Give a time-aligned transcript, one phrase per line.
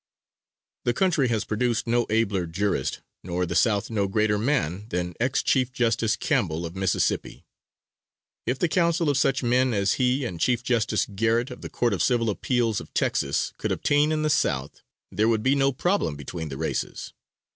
[0.83, 5.43] The country has produced no abler jurist, nor the South no greater man than Ex
[5.43, 7.45] Chief Justice Campbell of Mississippi.
[8.47, 11.93] If the counsel of such men as he and Chief Justice Garret of the Court
[11.93, 16.15] of Civil Appeals of Texas, could obtain in the South, there would be no problem
[16.15, 17.13] between the races.